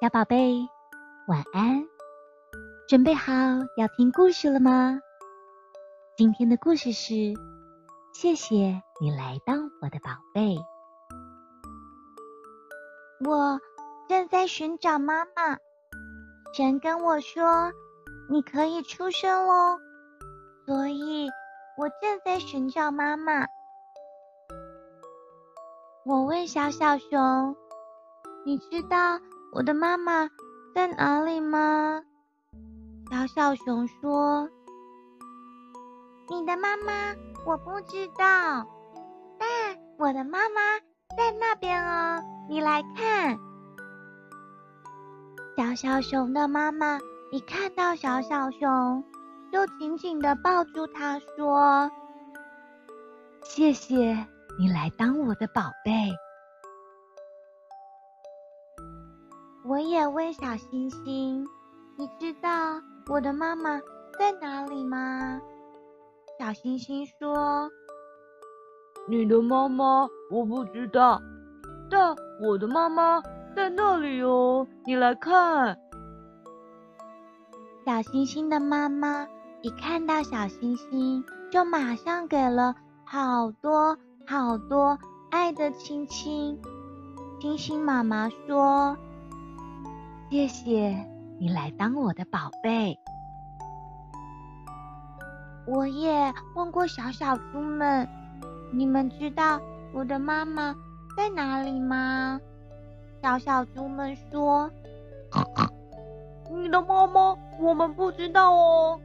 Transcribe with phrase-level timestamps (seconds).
[0.00, 0.68] 小宝贝，
[1.26, 1.84] 晚安！
[2.86, 3.32] 准备好
[3.76, 5.00] 要听故事了吗？
[6.16, 7.34] 今天的故事是：
[8.12, 10.56] 谢谢你来当我的宝贝。
[13.26, 13.58] 我
[14.08, 15.58] 正在寻找妈妈，
[16.54, 17.72] 神跟我说，
[18.30, 19.80] 你可以出生喽，
[20.64, 21.28] 所以
[21.76, 23.48] 我正在寻找妈妈。
[26.04, 27.56] 我问小小熊
[28.46, 29.18] ：“你知道
[29.52, 30.28] 我的妈妈
[30.74, 32.02] 在哪里吗？”
[33.10, 34.48] 小小熊说
[36.28, 37.14] ：“你的妈妈
[37.46, 38.66] 我不知道，
[39.38, 39.48] 但
[39.98, 40.78] 我的妈妈
[41.16, 43.38] 在那边哦，你来看。”
[45.56, 47.00] 小小熊的妈妈
[47.32, 49.02] 一看到小小熊，
[49.50, 51.90] 就紧紧地抱住它，说
[53.42, 54.16] ：“谢谢。”
[54.60, 56.12] 你来当我的宝贝。
[59.78, 61.46] 我也问小星星
[61.96, 62.50] ：“你知道
[63.08, 63.80] 我的妈妈
[64.18, 65.40] 在哪里吗？”
[66.36, 67.70] 小星星说
[69.06, 71.22] ：“你的妈妈我不知道，
[71.88, 72.12] 但
[72.42, 73.22] 我的妈妈
[73.54, 75.78] 在那里哦，你来看。”
[77.86, 79.28] 小星星的妈妈
[79.62, 83.96] 一看到小星星，就马上给了好多。
[84.26, 84.98] 好多
[85.30, 86.60] 爱的亲亲，
[87.40, 88.96] 星星妈妈说
[90.30, 90.94] ：“谢谢
[91.38, 92.98] 你来当我的宝贝。”
[95.66, 98.08] 我也问过小小猪们
[98.72, 99.60] ：“你们知道
[99.92, 100.74] 我的妈妈
[101.16, 102.40] 在哪里吗？”
[103.22, 104.70] 小小猪们说
[106.50, 109.00] ：“你的妈妈我们不知道哦，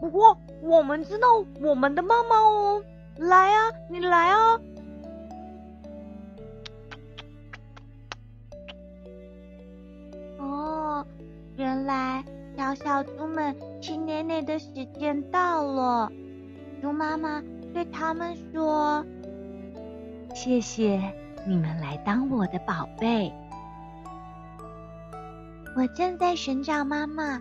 [0.00, 1.26] 不过我们知道
[1.60, 2.82] 我们的妈妈哦。”
[3.18, 4.58] 来啊，你来啊！
[12.74, 16.10] 小猪们吃奶奶的时间到了。
[16.80, 17.42] 猪妈妈
[17.72, 19.04] 对他们说
[20.34, 21.00] ：“谢谢
[21.46, 23.32] 你们来当我的宝贝。”
[25.76, 27.40] 我正在寻找妈妈，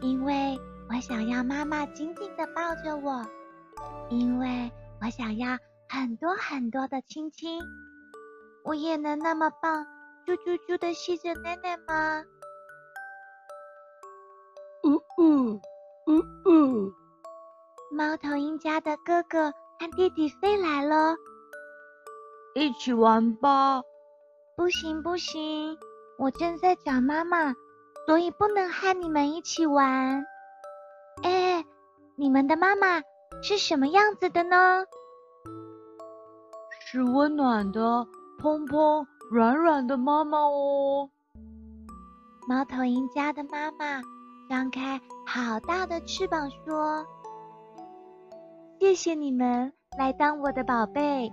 [0.00, 3.24] 因为我想要妈妈紧紧地抱着我。
[4.10, 4.70] 因为
[5.00, 5.56] 我想要
[5.88, 7.62] 很多很多的亲亲，
[8.64, 9.86] 我也能那么棒，
[10.26, 12.24] 啾啾啾的吸着奶奶吗？
[15.20, 15.60] 呜呜
[16.06, 16.92] 呜呜！
[17.92, 21.14] 猫头鹰家的哥哥和弟弟飞来了，
[22.54, 23.82] 一起玩吧！
[24.56, 25.76] 不行不行，
[26.16, 27.54] 我正在找妈妈，
[28.06, 30.24] 所以不能和你们一起玩。
[31.22, 31.66] 哎，
[32.16, 33.02] 你们的妈妈。
[33.42, 34.84] 是什么样子的呢？
[36.80, 38.06] 是温暖的、
[38.38, 41.08] 蓬蓬软软的妈妈哦。
[42.46, 44.02] 猫头鹰家的妈妈
[44.50, 47.06] 张开好大的翅膀说
[48.80, 51.30] ：“谢谢你们来当我的宝贝。”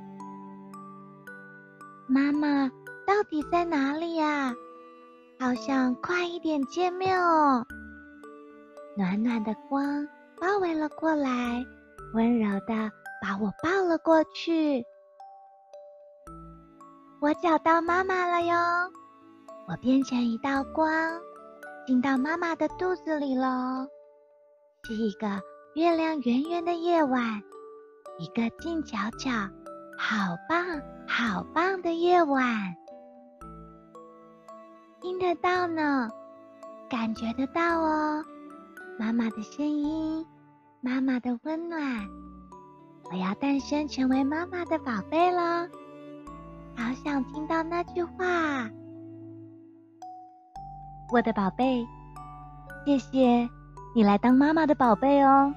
[2.08, 2.70] 妈妈
[3.08, 4.54] 到底在哪里呀？
[5.40, 7.66] 好想快一点见面哦。
[8.96, 10.08] 暖暖的光
[10.40, 11.66] 包围了过来。
[12.14, 14.86] 温柔的把我抱了过去，
[17.20, 18.56] 我找到妈妈了哟！
[19.68, 20.88] 我变成一道光，
[21.88, 23.88] 进到妈妈的肚子里喽。
[24.84, 25.25] 是一个
[25.74, 27.42] 月亮圆圆的夜晚，
[28.20, 29.31] 一个静悄悄、
[29.98, 32.75] 好棒好棒的夜晚。
[35.00, 36.09] 听得到呢，
[36.90, 38.22] 感觉得到哦，
[39.00, 40.28] 妈妈的声音。
[40.81, 42.06] 妈妈的温暖，
[43.09, 45.68] 我要诞生成为妈妈的宝贝了，
[46.75, 48.69] 好想听到那句话。
[51.09, 51.88] 我的宝贝，
[52.85, 53.50] 谢谢
[53.95, 55.53] 你来当妈妈的宝贝哦。